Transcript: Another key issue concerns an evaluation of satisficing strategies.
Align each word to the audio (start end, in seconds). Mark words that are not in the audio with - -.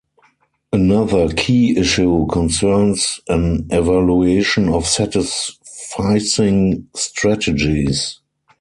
Another 0.73 1.29
key 1.31 1.77
issue 1.77 2.25
concerns 2.25 3.19
an 3.29 3.67
evaluation 3.69 4.67
of 4.67 4.85
satisficing 4.85 6.85
strategies. 6.95 8.19